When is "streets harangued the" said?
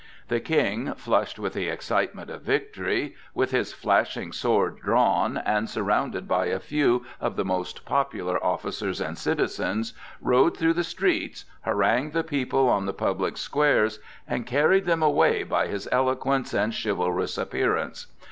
10.83-12.23